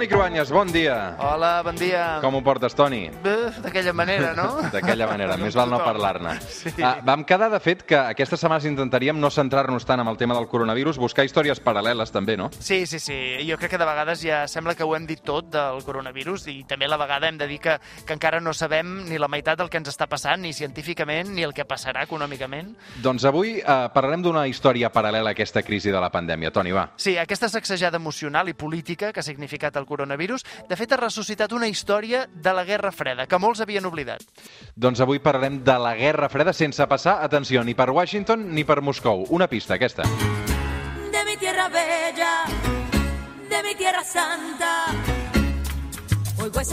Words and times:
Toni 0.00 0.08
Cruanyes, 0.08 0.50
bon 0.50 0.72
dia. 0.72 1.14
Hola, 1.20 1.60
bon 1.60 1.76
dia. 1.76 2.22
Com 2.22 2.38
ho 2.38 2.40
portes, 2.40 2.72
Toni? 2.72 3.02
D'aquella 3.20 3.92
manera, 3.92 4.30
no? 4.32 4.46
D'aquella 4.72 5.04
manera, 5.04 5.34
més 5.36 5.52
val 5.52 5.68
no 5.68 5.76
parlar-ne. 5.84 6.38
Sí. 6.40 6.70
Ah, 6.80 7.02
vam 7.04 7.20
quedar, 7.28 7.50
de 7.52 7.58
fet, 7.60 7.82
que 7.84 7.98
aquestes 7.98 8.40
setmanes 8.40 8.64
intentaríem 8.64 9.18
no 9.20 9.28
centrar-nos 9.28 9.84
tant 9.84 10.00
en 10.00 10.08
el 10.08 10.16
tema 10.16 10.38
del 10.38 10.46
coronavirus, 10.48 10.96
buscar 10.96 11.26
històries 11.28 11.60
paral·leles 11.60 12.14
també, 12.14 12.38
no? 12.40 12.46
Sí, 12.56 12.86
sí, 12.88 12.96
sí. 12.96 13.18
Jo 13.44 13.58
crec 13.60 13.74
que 13.74 13.80
de 13.82 13.88
vegades 13.90 14.22
ja 14.24 14.38
sembla 14.48 14.72
que 14.78 14.86
ho 14.88 14.94
hem 14.96 15.04
dit 15.04 15.20
tot 15.20 15.50
del 15.52 15.84
coronavirus 15.84 16.48
i 16.48 16.56
també 16.64 16.88
a 16.88 16.94
la 16.94 17.00
vegada 17.04 17.28
hem 17.28 17.36
de 17.36 17.50
dir 17.52 17.60
que, 17.60 17.76
que 18.08 18.16
encara 18.16 18.40
no 18.40 18.56
sabem 18.56 19.02
ni 19.04 19.20
la 19.20 19.28
meitat 19.28 19.60
del 19.60 19.68
que 19.68 19.82
ens 19.84 19.92
està 19.92 20.08
passant, 20.08 20.40
ni 20.40 20.54
científicament, 20.56 21.28
ni 21.36 21.44
el 21.44 21.52
que 21.52 21.68
passarà 21.68 22.06
econòmicament. 22.08 22.72
Doncs 23.04 23.28
avui 23.28 23.58
eh, 23.58 23.78
parlarem 23.92 24.24
d'una 24.24 24.48
història 24.48 24.88
paral·lela 24.88 25.34
a 25.34 25.36
aquesta 25.36 25.60
crisi 25.60 25.92
de 25.92 26.00
la 26.00 26.08
pandèmia. 26.08 26.56
Toni, 26.56 26.72
va. 26.72 26.88
Sí, 26.96 27.18
aquesta 27.20 27.52
sacsejada 27.52 28.00
emocional 28.00 28.48
i 28.48 28.56
política 28.56 29.12
que 29.12 29.20
ha 29.20 29.28
significat 29.28 29.76
el 29.76 29.89
coronavirus, 29.90 30.46
de 30.70 30.78
fet 30.78 30.94
ha 30.94 31.00
ressuscitat 31.02 31.52
una 31.56 31.68
història 31.70 32.24
de 32.30 32.54
la 32.54 32.64
Guerra 32.68 32.94
Freda, 32.94 33.26
que 33.26 33.42
molts 33.42 33.60
havien 33.64 33.86
oblidat. 33.90 34.22
Doncs 34.76 35.02
avui 35.02 35.20
parlarem 35.22 35.60
de 35.66 35.78
la 35.82 35.96
Guerra 35.98 36.30
Freda 36.32 36.54
sense 36.56 36.86
passar, 36.86 37.18
atenció, 37.26 37.64
ni 37.66 37.74
per 37.74 37.90
Washington 37.90 38.48
ni 38.54 38.64
per 38.64 38.80
Moscou. 38.80 39.26
Una 39.30 39.50
pista, 39.50 39.74
aquesta. 39.74 40.06
de 41.10 41.24
mi 41.24 41.36
tierra 41.36 41.68
bella, 41.68 42.44
de 43.48 43.62
mi 43.62 43.74
tierra 43.74 44.04
santa. 44.04 44.72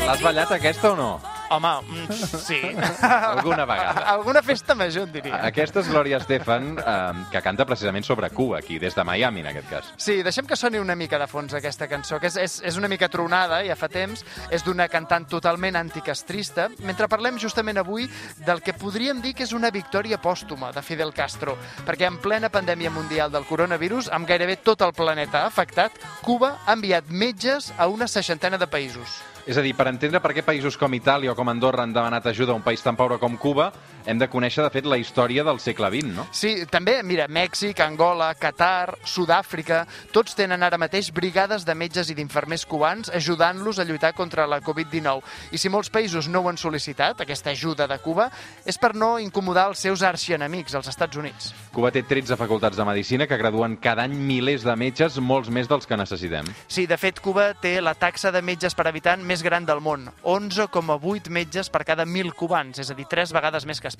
L'has 0.05 0.21
ballat 0.21 0.51
aquesta 0.51 0.91
o 0.91 0.95
no? 0.95 1.36
Home, 1.49 1.81
mm, 1.81 2.13
sí. 2.43 2.59
Alguna 3.01 3.65
vegada. 3.65 4.01
Alguna 4.09 4.41
festa 4.43 4.75
major, 4.75 5.07
en 5.07 5.13
diria. 5.13 5.39
Aquesta 5.47 5.79
és 5.79 5.89
Gloria 5.89 6.19
Estefan, 6.19 6.73
eh, 6.77 7.25
que 7.31 7.41
canta 7.41 7.65
precisament 7.65 8.05
sobre 8.05 8.29
Cuba, 8.35 8.59
aquí, 8.59 8.79
des 8.79 8.95
de 8.95 9.03
Miami, 9.07 9.41
en 9.41 9.51
aquest 9.53 9.69
cas. 9.69 9.91
Sí, 9.95 10.19
deixem 10.23 10.47
que 10.47 10.57
soni 10.59 10.81
una 10.81 10.95
mica 10.95 11.19
de 11.19 11.27
fons 11.31 11.55
aquesta 11.55 11.87
cançó, 11.87 12.19
que 12.19 12.27
és, 12.27 12.37
és, 12.41 12.57
és 12.67 12.79
una 12.79 12.89
mica 12.91 13.07
tronada, 13.09 13.61
ja 13.63 13.77
fa 13.79 13.87
temps, 13.91 14.25
és 14.51 14.65
d'una 14.65 14.89
cantant 14.91 15.27
totalment 15.31 15.79
anticastrista, 15.79 16.67
mentre 16.83 17.07
parlem 17.07 17.39
justament 17.39 17.79
avui 17.79 18.09
del 18.43 18.61
que 18.65 18.75
podríem 18.75 19.21
dir 19.23 19.33
que 19.37 19.47
és 19.47 19.55
una 19.55 19.71
victòria 19.71 20.19
pòstuma 20.19 20.73
de 20.75 20.83
Fidel 20.83 21.13
Castro, 21.15 21.55
perquè 21.87 22.09
en 22.11 22.19
plena 22.23 22.51
pandèmia 22.51 22.91
mundial 22.91 23.31
del 23.31 23.47
coronavirus, 23.47 24.11
amb 24.11 24.27
gairebé 24.27 24.59
tot 24.65 24.83
el 24.83 24.95
planeta 24.97 25.45
afectat, 25.47 25.95
Cuba 26.21 26.57
ha 26.65 26.75
enviat 26.75 27.07
metges 27.09 27.71
a 27.77 27.87
una 27.87 28.07
seixantena 28.11 28.59
de 28.59 28.67
països. 28.67 29.21
És 29.47 29.55
a 29.55 29.61
dir, 29.63 29.71
per 29.79 29.85
entendre 29.87 30.19
per 30.19 30.33
què 30.35 30.43
països 30.43 30.75
com 30.75 30.91
Itàlia 30.91 31.31
o 31.31 31.35
com 31.37 31.47
Andorra 31.47 31.85
han 31.87 31.93
demanat 31.95 32.25
ajuda 32.27 32.51
a 32.51 32.57
un 32.59 32.65
país 32.65 32.81
tan 32.83 32.97
pobre 32.99 33.15
com 33.21 33.37
Cuba, 33.39 33.69
hem 34.07 34.19
de 34.21 34.29
conèixer, 34.31 34.63
de 34.63 34.71
fet, 34.71 34.85
la 34.87 34.97
història 34.97 35.43
del 35.43 35.59
segle 35.59 35.89
XX, 35.91 36.13
no? 36.15 36.25
Sí, 36.31 36.53
també, 36.71 36.95
mira, 37.03 37.27
Mèxic, 37.27 37.81
Angola, 37.83 38.29
Qatar, 38.39 38.95
Sud-àfrica, 39.03 39.81
tots 40.15 40.37
tenen 40.37 40.63
ara 40.63 40.79
mateix 40.79 41.11
brigades 41.11 41.65
de 41.67 41.75
metges 41.75 42.07
i 42.09 42.15
d'infermers 42.15 42.63
cubans 42.69 43.11
ajudant-los 43.11 43.81
a 43.81 43.85
lluitar 43.87 44.13
contra 44.15 44.47
la 44.47 44.61
Covid-19. 44.63 45.19
I 45.51 45.59
si 45.59 45.71
molts 45.73 45.91
països 45.91 46.29
no 46.31 46.41
ho 46.41 46.47
han 46.49 46.59
sol·licitat, 46.59 47.19
aquesta 47.25 47.51
ajuda 47.51 47.89
de 47.91 47.99
Cuba, 47.99 48.29
és 48.65 48.79
per 48.79 48.93
no 48.95 49.17
incomodar 49.19 49.67
els 49.73 49.83
seus 49.83 50.05
arxienemics, 50.07 50.77
els 50.79 50.87
Estats 50.87 51.19
Units. 51.19 51.51
Cuba 51.75 51.91
té 51.91 52.05
13 52.07 52.39
facultats 52.39 52.79
de 52.79 52.87
medicina 52.87 53.27
que 53.27 53.37
graduen 53.37 53.75
cada 53.83 54.07
any 54.07 54.15
milers 54.15 54.63
de 54.63 54.77
metges, 54.79 55.19
molts 55.19 55.51
més 55.51 55.67
dels 55.67 55.85
que 55.85 55.99
necessitem. 55.99 56.47
Sí, 56.71 56.87
de 56.87 56.97
fet, 56.97 57.19
Cuba 57.19 57.49
té 57.59 57.75
la 57.83 57.97
taxa 57.99 58.31
de 58.31 58.41
metges 58.41 58.77
per 58.77 58.87
habitant 58.87 59.19
més 59.27 59.43
gran 59.43 59.67
del 59.67 59.83
món, 59.83 60.07
11,8 60.23 61.27
metges 61.27 61.67
per 61.73 61.83
cada 61.83 62.07
1.000 62.07 62.31
cubans, 62.37 62.79
és 62.79 62.87
a 62.87 62.95
dir, 62.95 63.09
tres 63.11 63.35
vegades 63.35 63.67
més 63.67 63.81
que 63.83 63.87
Espanya. 63.87 63.96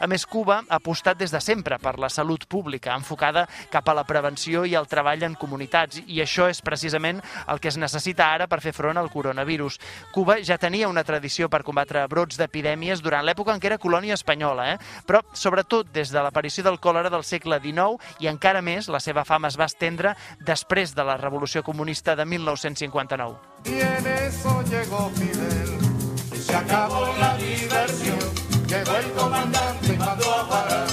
A 0.00 0.06
més, 0.10 0.26
Cuba 0.26 0.62
ha 0.64 0.78
apostat 0.80 1.18
des 1.20 1.32
de 1.32 1.40
sempre 1.40 1.78
per 1.78 1.96
la 2.02 2.10
salut 2.12 2.46
pública, 2.48 2.94
enfocada 2.96 3.46
cap 3.70 3.88
a 3.88 3.94
la 3.94 4.04
prevenció 4.08 4.64
i 4.64 4.74
el 4.78 4.88
treball 4.88 5.22
en 5.26 5.36
comunitats, 5.38 6.00
i 6.06 6.20
això 6.24 6.48
és 6.50 6.62
precisament 6.64 7.20
el 7.46 7.60
que 7.60 7.68
es 7.68 7.78
necessita 7.80 8.30
ara 8.32 8.48
per 8.50 8.60
fer 8.64 8.74
front 8.76 8.98
al 8.98 9.10
coronavirus. 9.12 9.78
Cuba 10.14 10.38
ja 10.42 10.58
tenia 10.58 10.88
una 10.88 11.04
tradició 11.04 11.50
per 11.52 11.62
combatre 11.66 12.06
brots 12.08 12.38
d'epidèmies 12.40 13.02
durant 13.04 13.24
l'època 13.26 13.54
en 13.54 13.60
què 13.60 13.70
era 13.70 13.80
colònia 13.82 14.16
espanyola, 14.16 14.70
eh? 14.74 14.78
però 15.06 15.22
sobretot 15.32 15.92
des 15.92 16.12
de 16.12 16.22
l'aparició 16.22 16.64
del 16.66 16.80
còlera 16.80 17.12
del 17.12 17.24
segle 17.24 17.60
XIX 17.62 18.22
i 18.24 18.30
encara 18.32 18.62
més 18.62 18.88
la 18.88 19.00
seva 19.00 19.24
fama 19.24 19.48
es 19.52 19.58
va 19.60 19.68
estendre 19.70 20.16
després 20.40 20.94
de 20.94 21.04
la 21.04 21.16
Revolució 21.20 21.62
Comunista 21.62 22.16
de 22.16 22.24
1959. 22.24 23.36
Y 23.64 23.80
en 23.80 24.06
eso 24.06 24.62
llegó 24.70 25.10
Fidel 25.10 25.78
y 26.32 26.38
se 26.38 26.56
acabó 26.56 27.12
la 27.18 27.36
diversión. 27.36 28.45
Llegó 28.76 28.96
el 28.98 29.10
comandante 29.12 29.94
y 29.94 29.96
mandó 29.96 30.34
a 30.34 30.48
parar. 30.48 30.86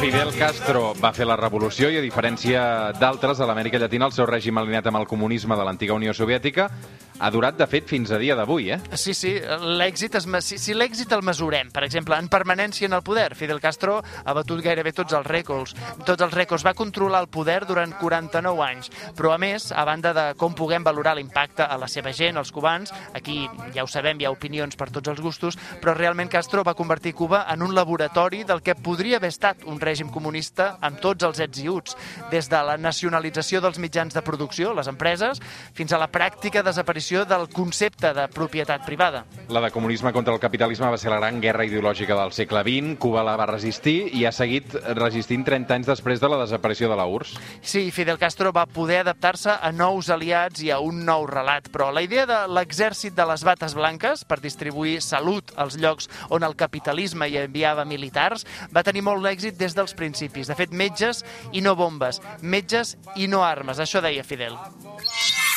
Fidel 0.00 0.32
Castro 0.38 0.94
va 1.02 1.12
fer 1.12 1.26
la 1.28 1.36
revolució 1.36 1.90
i, 1.92 1.98
a 2.00 2.02
diferència 2.02 2.62
d'altres 2.96 3.38
a 3.38 3.46
l'Amèrica 3.46 3.78
Llatina, 3.78 4.08
el 4.08 4.14
seu 4.16 4.26
règim 4.26 4.58
alineat 4.58 4.88
amb 4.88 4.98
el 5.02 5.06
comunisme 5.06 5.54
de 5.54 5.66
l'antiga 5.68 5.94
Unió 5.94 6.14
Soviètica 6.16 6.70
ha 7.18 7.30
durat, 7.30 7.54
de 7.56 7.66
fet, 7.70 7.86
fins 7.86 8.10
a 8.10 8.18
dia 8.18 8.34
d'avui, 8.34 8.70
eh? 8.74 8.78
Sí, 8.98 9.14
sí, 9.14 9.34
l'èxit 9.78 10.16
es, 10.18 10.26
si, 10.46 10.58
si 10.58 10.74
l'èxit 10.74 11.12
el 11.14 11.22
mesurem, 11.22 11.70
per 11.74 11.84
exemple, 11.86 12.16
en 12.18 12.28
permanència 12.30 12.88
en 12.88 12.96
el 12.96 13.04
poder, 13.06 13.28
Fidel 13.38 13.60
Castro 13.62 14.00
ha 14.02 14.34
batut 14.34 14.62
gairebé 14.64 14.92
tots 14.96 15.14
els 15.14 15.26
rècords. 15.26 15.76
Tots 16.02 16.24
els 16.26 16.34
rècords 16.34 16.64
va 16.66 16.74
controlar 16.74 17.22
el 17.22 17.30
poder 17.30 17.60
durant 17.68 17.94
49 18.00 18.64
anys, 18.66 18.90
però 19.14 19.34
a 19.34 19.38
més, 19.38 19.70
a 19.70 19.84
banda 19.86 20.14
de 20.16 20.24
com 20.40 20.56
puguem 20.58 20.82
valorar 20.86 21.14
l'impacte 21.14 21.62
a 21.62 21.78
la 21.78 21.88
seva 21.90 22.12
gent, 22.12 22.40
els 22.40 22.50
cubans, 22.54 22.90
aquí 23.14 23.44
ja 23.76 23.86
ho 23.86 23.90
sabem, 23.90 24.18
hi 24.18 24.26
ha 24.26 24.34
opinions 24.34 24.74
per 24.74 24.90
tots 24.90 25.12
els 25.12 25.22
gustos, 25.22 25.58
però 25.80 25.94
realment 25.94 26.32
Castro 26.32 26.66
va 26.66 26.74
convertir 26.74 27.14
Cuba 27.14 27.44
en 27.52 27.62
un 27.62 27.74
laboratori 27.78 28.42
del 28.44 28.62
que 28.62 28.74
podria 28.74 29.20
haver 29.22 29.30
estat 29.30 29.62
un 29.70 29.78
règim 29.78 30.10
comunista 30.10 30.74
amb 30.82 30.98
tots 31.02 31.22
els 31.22 31.38
ets 31.46 31.62
i 31.62 31.70
uts, 31.70 31.94
des 32.34 32.50
de 32.50 32.64
la 32.66 32.76
nacionalització 32.76 33.62
dels 33.62 33.78
mitjans 33.78 34.14
de 34.14 34.24
producció, 34.26 34.74
les 34.74 34.90
empreses, 34.90 35.38
fins 35.74 35.94
a 35.94 36.02
la 36.02 36.10
pràctica 36.10 36.64
desaparició 36.66 37.03
del 37.04 37.50
concepte 37.52 38.14
de 38.16 38.22
propietat 38.32 38.84
privada. 38.86 39.24
La 39.52 39.60
de 39.60 39.70
comunisme 39.70 40.12
contra 40.12 40.32
el 40.32 40.40
capitalisme 40.40 40.88
va 40.88 40.96
ser 40.96 41.10
la 41.12 41.18
gran 41.20 41.40
guerra 41.40 41.66
ideològica 41.68 42.16
del 42.16 42.32
segle 42.32 42.62
XX. 42.64 42.94
Cuba 42.98 43.22
la 43.26 43.34
va 43.36 43.44
resistir 43.50 44.08
i 44.16 44.24
ha 44.24 44.32
seguit 44.32 44.72
resistint 44.96 45.44
30 45.44 45.74
anys 45.76 45.90
després 45.90 46.22
de 46.22 46.30
la 46.32 46.38
desaparició 46.40 46.88
de 46.88 46.96
la 46.96 47.04
URSS. 47.04 47.36
Sí, 47.60 47.90
Fidel 47.92 48.16
Castro 48.18 48.54
va 48.56 48.64
poder 48.64 49.02
adaptar-se 49.02 49.52
a 49.52 49.72
nous 49.72 50.08
aliats 50.08 50.64
i 50.64 50.72
a 50.72 50.80
un 50.80 51.04
nou 51.04 51.28
relat, 51.28 51.68
però 51.68 51.90
la 51.92 52.02
idea 52.06 52.24
de 52.30 52.40
l'exèrcit 52.48 53.12
de 53.14 53.28
les 53.28 53.44
bates 53.44 53.76
blanques 53.76 54.24
per 54.24 54.40
distribuir 54.40 55.02
salut 55.04 55.52
als 55.60 55.76
llocs 55.76 56.08
on 56.30 56.42
el 56.42 56.56
capitalisme 56.56 57.28
hi 57.28 57.36
enviava 57.44 57.84
militars 57.84 58.48
va 58.72 58.86
tenir 58.86 59.04
molt 59.04 59.28
èxit 59.28 59.60
des 59.60 59.76
dels 59.76 59.92
principis. 59.92 60.48
De 60.48 60.56
fet, 60.56 60.72
metges 60.72 61.20
i 61.52 61.60
no 61.60 61.76
bombes, 61.76 62.22
metges 62.40 62.96
i 63.20 63.28
no 63.28 63.44
armes, 63.44 63.76
això 63.78 64.00
deia 64.00 64.24
Fidel. 64.24 64.56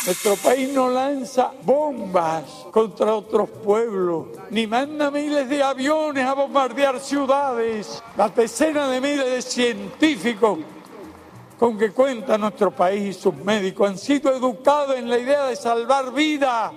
Nuestro 0.08 0.38
país 0.38 0.70
no 0.70 0.90
lanza 0.90 1.52
bombas 1.64 2.46
contra 2.72 3.14
otros 3.14 3.50
pueblos, 3.50 4.28
ni 4.52 4.66
manda 4.66 5.12
miles 5.12 5.50
de 5.50 5.62
aviones 5.62 6.26
a 6.26 6.34
bombardear 6.34 6.98
ciudades. 7.02 8.02
Las 8.16 8.34
decenas 8.34 8.90
de 8.90 9.02
miles 9.02 9.26
de 9.26 9.42
científicos 9.42 10.60
con 11.60 11.78
que 11.78 11.92
cuenta 11.92 12.38
nuestro 12.38 12.72
país 12.72 13.18
y 13.18 13.20
sus 13.20 13.36
médicos 13.36 13.90
han 13.90 13.98
sido 13.98 14.34
educados 14.34 14.96
en 14.96 15.10
la 15.10 15.18
idea 15.18 15.44
de 15.48 15.58
salvar 15.58 16.14
vidas. 16.14 16.72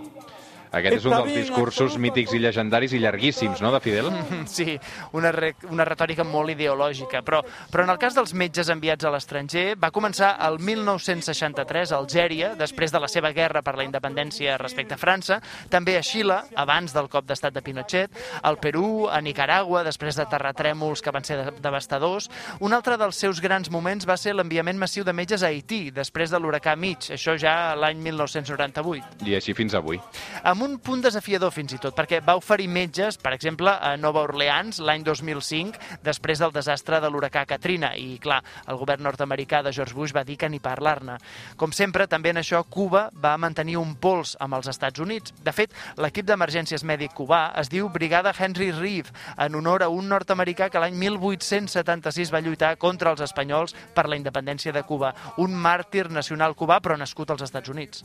Aquest 0.73 0.97
és 1.01 1.05
un 1.09 1.15
dels 1.17 1.33
discursos 1.35 1.97
mítics 1.99 2.33
i 2.33 2.39
llegendaris 2.39 2.93
i 2.95 3.01
llarguíssims, 3.03 3.61
no, 3.61 3.73
de 3.75 3.81
Fidel? 3.83 4.11
Sí, 4.47 4.79
una, 5.19 5.33
re 5.35 5.55
una 5.71 5.85
retòrica 5.85 6.23
molt 6.25 6.51
ideològica, 6.55 7.23
però, 7.27 7.41
però 7.73 7.85
en 7.85 7.91
el 7.91 7.99
cas 7.99 8.15
dels 8.15 8.33
metges 8.35 8.69
enviats 8.71 9.05
a 9.05 9.11
l'estranger 9.11 9.75
va 9.81 9.91
començar 9.91 10.37
el 10.47 10.59
1963 10.61 11.93
a 11.93 11.99
Algèria, 11.99 12.53
després 12.59 12.93
de 12.95 13.01
la 13.03 13.09
seva 13.11 13.33
guerra 13.35 13.63
per 13.67 13.75
la 13.79 13.85
independència 13.87 14.57
respecte 14.61 14.95
a 14.95 15.01
França, 15.01 15.41
també 15.71 15.97
a 15.99 16.03
Xile, 16.07 16.39
abans 16.55 16.95
del 16.95 17.09
cop 17.13 17.27
d'estat 17.29 17.55
de 17.55 17.63
Pinochet, 17.67 18.11
al 18.43 18.59
Perú, 18.63 19.09
a 19.11 19.21
Nicaragua, 19.21 19.83
després 19.87 20.17
de 20.19 20.27
terratrèmols 20.31 21.03
que 21.03 21.11
van 21.15 21.25
ser 21.27 21.37
de- 21.45 21.55
devastadors. 21.61 22.31
Un 22.61 22.73
altre 22.77 22.97
dels 23.01 23.17
seus 23.17 23.41
grans 23.41 23.71
moments 23.71 24.07
va 24.09 24.17
ser 24.17 24.35
l'enviament 24.35 24.79
massiu 24.79 25.05
de 25.05 25.13
metges 25.13 25.43
a 25.43 25.51
Haití, 25.51 25.91
després 25.91 26.31
de 26.31 26.39
l'huracà 26.39 26.77
Mitch, 26.77 27.11
això 27.17 27.37
ja 27.39 27.75
l'any 27.75 27.99
1998 28.03 29.27
I 29.27 29.35
així 29.39 29.55
fins 29.55 29.75
avui. 29.75 30.01
amb 30.43 30.60
un 30.63 30.79
punt 30.83 31.03
desafiador 31.05 31.53
fins 31.55 31.75
i 31.77 31.79
tot, 31.81 31.95
perquè 31.97 32.21
va 32.25 32.37
oferir 32.39 32.69
metges, 32.69 33.17
per 33.21 33.33
exemple, 33.37 33.71
a 33.71 33.95
Nova 34.01 34.23
Orleans 34.27 34.81
l'any 34.83 35.05
2005, 35.07 36.01
després 36.05 36.41
del 36.43 36.53
desastre 36.55 37.01
de 37.01 37.11
l'huracà 37.11 37.45
Katrina, 37.49 37.93
i 37.97 38.19
clar, 38.23 38.41
el 38.69 38.79
govern 38.81 39.05
nord-americà 39.07 39.63
de 39.63 39.73
George 39.73 39.95
Bush 39.95 40.15
va 40.17 40.25
dir 40.25 40.37
que 40.41 40.49
ni 40.51 40.61
parlar-ne. 40.61 41.19
Com 41.57 41.73
sempre, 41.77 42.09
també 42.11 42.35
en 42.35 42.41
això, 42.43 42.63
Cuba 42.69 43.09
va 43.15 43.37
mantenir 43.41 43.79
un 43.81 43.95
pols 44.01 44.37
amb 44.41 44.59
els 44.59 44.69
Estats 44.73 45.01
Units. 45.01 45.35
De 45.45 45.55
fet, 45.55 45.75
l'equip 46.01 46.29
d'emergències 46.29 46.85
mèdic 46.87 47.15
cubà 47.17 47.43
es 47.61 47.71
diu 47.73 47.89
Brigada 47.93 48.35
Henry 48.37 48.71
Reeve, 48.73 49.15
en 49.37 49.55
honor 49.59 49.85
a 49.85 49.91
un 49.93 50.09
nord-americà 50.09 50.71
que 50.71 50.83
l'any 50.83 50.97
1876 50.99 52.33
va 52.35 52.43
lluitar 52.45 52.77
contra 52.79 53.15
els 53.15 53.25
espanyols 53.25 53.77
per 53.95 54.09
la 54.09 54.19
independència 54.19 54.73
de 54.73 54.85
Cuba. 54.89 55.15
Un 55.39 55.55
màrtir 55.55 56.09
nacional 56.11 56.57
cubà, 56.59 56.81
però 56.81 56.99
nascut 56.99 57.31
als 57.31 57.47
Estats 57.49 57.71
Units. 57.73 58.05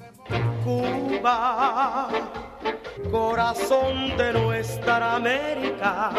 Cuba, 0.66 1.36
corazón 3.12 4.18
de 4.18 4.34
nuestra 4.34 5.16
América, 5.16 6.12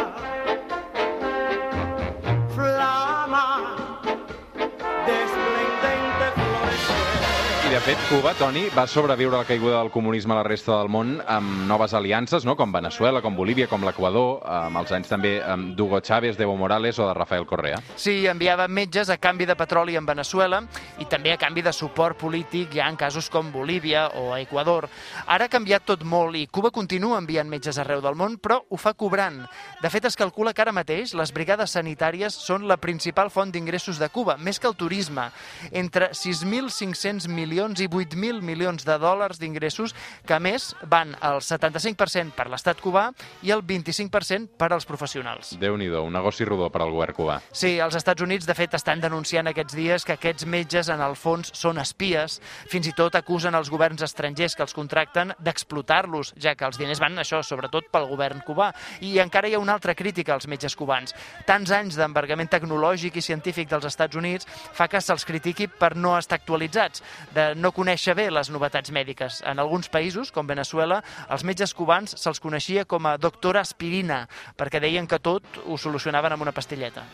de 7.77 7.83
fet, 7.83 7.99
Cuba, 8.09 8.33
Toni, 8.33 8.71
va 8.73 8.87
sobreviure 8.89 9.37
a 9.37 9.43
la 9.43 9.45
caiguda 9.45 9.83
del 9.83 9.91
comunisme 9.93 10.33
a 10.33 10.39
la 10.39 10.45
resta 10.47 10.79
del 10.79 10.89
món 10.89 11.11
amb 11.29 11.67
noves 11.69 11.93
aliances, 11.93 12.47
no? 12.49 12.55
com 12.57 12.71
Venezuela, 12.73 13.21
com 13.21 13.35
Bolívia, 13.37 13.67
com 13.69 13.83
l'Equador, 13.85 14.39
amb 14.49 14.81
els 14.81 14.95
anys 14.97 15.11
també 15.11 15.35
amb 15.45 15.75
d'Hugo 15.77 16.01
Chávez, 16.01 16.39
d'Evo 16.39 16.55
Morales 16.57 16.97
o 16.97 17.05
de 17.05 17.13
Rafael 17.13 17.45
Correa. 17.45 17.83
Sí, 18.01 18.15
enviava 18.33 18.65
metges 18.65 19.11
a 19.13 19.19
canvi 19.21 19.45
de 19.45 19.59
petroli 19.61 19.99
en 20.01 20.07
Venezuela 20.09 20.63
i 21.05 21.09
també 21.11 21.35
a 21.35 21.37
canvi 21.37 21.67
de 21.67 21.75
suport 21.77 22.17
polític 22.17 22.73
ja 22.79 22.87
en 22.89 22.97
casos 22.97 23.29
com 23.29 23.53
Bolívia 23.53 24.07
o 24.23 24.31
Equador. 24.39 24.89
Ara 25.27 25.51
ha 25.51 25.53
canviat 25.53 25.85
tot 25.85 26.07
molt 26.09 26.41
i 26.41 26.47
Cuba 26.49 26.73
continua 26.73 27.21
enviant 27.21 27.53
metges 27.53 27.77
arreu 27.77 28.01
del 28.01 28.17
món, 28.17 28.39
però 28.41 28.63
ho 28.71 28.81
fa 28.81 28.95
cobrant. 28.97 29.43
De 29.83 29.93
fet, 29.93 30.09
es 30.09 30.17
calcula 30.17 30.55
que 30.55 30.65
ara 30.65 30.73
mateix 30.73 31.13
les 31.13 31.35
brigades 31.35 31.77
sanitàries 31.77 32.41
són 32.41 32.65
la 32.65 32.81
principal 32.81 33.29
font 33.29 33.53
d'ingressos 33.53 34.01
de 34.01 34.09
Cuba, 34.09 34.41
més 34.41 34.57
que 34.57 34.73
el 34.73 34.81
turisme. 34.81 35.29
Entre 35.77 36.15
6.500 36.17 37.29
milions 37.29 37.66
i 37.83 37.89
8.000 37.89 38.43
milions 38.47 38.85
de 38.87 38.95
dòlars 39.03 39.41
d'ingressos, 39.43 39.95
que 40.27 40.35
a 40.37 40.41
més 40.41 40.71
van 40.87 41.17
el 41.19 41.41
75% 41.43 42.37
per 42.37 42.47
l'estat 42.53 42.79
cubà 42.81 43.09
i 43.43 43.51
el 43.51 43.65
25% 43.67 44.55
per 44.59 44.73
als 44.73 44.87
professionals. 44.87 45.57
déu 45.59 45.77
nhi 45.77 45.89
un 45.89 46.13
negoci 46.13 46.45
rodó 46.45 46.71
per 46.71 46.83
al 46.83 46.91
govern 46.91 47.15
cubà. 47.15 47.41
Sí, 47.53 47.79
els 47.81 47.95
Estats 47.95 48.23
Units, 48.23 48.47
de 48.47 48.55
fet, 48.55 48.75
estan 48.75 49.01
denunciant 49.01 49.47
aquests 49.49 49.75
dies 49.75 50.05
que 50.05 50.13
aquests 50.13 50.47
metges, 50.47 50.89
en 50.89 51.01
el 51.01 51.17
fons, 51.17 51.51
són 51.55 51.79
espies. 51.79 52.41
Fins 52.71 52.87
i 52.87 52.93
tot 52.93 53.15
acusen 53.15 53.55
els 53.55 53.71
governs 53.71 54.03
estrangers 54.03 54.55
que 54.55 54.63
els 54.63 54.75
contracten 54.75 55.33
d'explotar-los, 55.39 56.35
ja 56.39 56.55
que 56.55 56.67
els 56.67 56.79
diners 56.79 57.01
van, 57.01 57.19
això, 57.19 57.43
sobretot 57.43 57.91
pel 57.91 58.07
govern 58.07 58.43
cubà. 58.47 58.73
I 59.01 59.19
encara 59.19 59.49
hi 59.49 59.55
ha 59.55 59.63
una 59.63 59.75
altra 59.75 59.95
crítica 59.95 60.35
als 60.35 60.47
metges 60.47 60.77
cubans. 60.77 61.15
Tants 61.47 61.71
anys 61.71 61.97
d'embargament 61.97 62.51
tecnològic 62.53 63.17
i 63.17 63.25
científic 63.25 63.71
dels 63.71 63.87
Estats 63.89 64.17
Units 64.17 64.47
fa 64.47 64.89
que 64.89 65.01
se'ls 65.01 65.25
critiqui 65.25 65.69
per 65.69 65.95
no 65.97 66.17
estar 66.19 66.39
actualitzats, 66.39 67.03
de 67.35 67.55
no 67.57 67.73
conèixer 67.75 68.15
bé 68.17 68.29
les 68.31 68.51
novetats 68.53 68.93
mèdiques. 68.93 69.41
En 69.49 69.59
alguns 69.63 69.89
països, 69.93 70.31
com 70.33 70.47
Venezuela, 70.47 71.01
els 71.33 71.45
metges 71.45 71.75
cubans 71.75 72.17
se'ls 72.21 72.43
coneixia 72.43 72.85
com 72.85 73.09
a 73.09 73.17
doctora 73.19 73.65
aspirina, 73.65 74.27
perquè 74.57 74.81
deien 74.83 75.09
que 75.09 75.19
tot 75.19 75.63
ho 75.65 75.79
solucionaven 75.81 76.37
amb 76.37 76.47
una 76.47 76.55
pastilleta. 76.55 77.07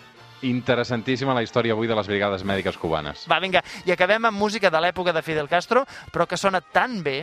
Interessantíssima 0.42 1.34
la 1.34 1.44
història 1.46 1.76
avui 1.76 1.86
de 1.86 1.94
les 1.94 2.08
brigades 2.10 2.42
mèdiques 2.42 2.76
cubanes. 2.76 3.28
Va, 3.30 3.38
vinga, 3.42 3.62
i 3.86 3.94
acabem 3.94 4.26
amb 4.26 4.38
música 4.38 4.72
de 4.74 4.80
l'època 4.82 5.14
de 5.14 5.22
Fidel 5.22 5.48
Castro, 5.48 5.84
però 6.10 6.26
que 6.26 6.40
sona 6.40 6.60
tan 6.60 6.98
bé 7.06 7.20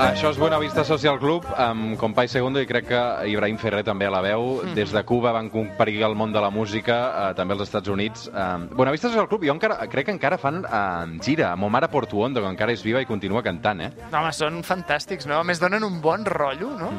Això 0.00 0.30
és 0.32 0.38
Buena 0.40 0.56
Vista 0.56 0.80
Social 0.80 1.18
Club 1.20 1.44
amb 1.60 1.98
Company 2.00 2.28
Segundo 2.32 2.60
i 2.62 2.66
crec 2.66 2.86
que 2.88 3.00
Ibrahim 3.28 3.58
Ferrer 3.60 3.82
també 3.84 4.06
a 4.08 4.12
la 4.14 4.22
veu. 4.24 4.62
Des 4.74 4.94
de 4.94 5.02
Cuba 5.04 5.32
van 5.36 5.50
comparir 5.52 6.00
el 6.06 6.16
món 6.16 6.32
de 6.32 6.40
la 6.40 6.48
música, 6.48 6.96
eh, 7.10 7.34
també 7.36 7.52
als 7.52 7.66
Estats 7.66 7.92
Units. 7.92 8.30
Eh, 8.32 8.68
Buena 8.72 8.94
Vista 8.96 9.10
Social 9.10 9.28
Club, 9.28 9.44
jo 9.44 9.52
encara, 9.52 9.76
crec 9.92 10.08
que 10.08 10.14
encara 10.16 10.38
fan 10.40 10.64
eh, 10.64 11.18
gira, 11.20 11.52
amb 11.52 11.68
Omar 11.68 11.90
Portuondo, 11.92 12.40
que 12.40 12.48
encara 12.48 12.72
és 12.72 12.82
viva 12.82 13.02
i 13.04 13.06
continua 13.06 13.42
cantant, 13.44 13.80
eh? 13.84 13.92
No, 14.10 14.22
home, 14.22 14.32
són 14.32 14.62
fantàstics, 14.64 15.28
no? 15.28 15.42
A 15.42 15.44
més, 15.44 15.60
donen 15.60 15.84
un 15.84 16.00
bon 16.00 16.24
rotllo, 16.24 16.72
no? 16.80 16.90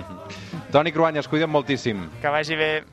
Toni 0.72 0.94
Cruanyes, 0.94 1.28
cuida't 1.28 1.50
moltíssim. 1.50 2.06
Que 2.22 2.30
vagi 2.30 2.56
bé. 2.56 2.84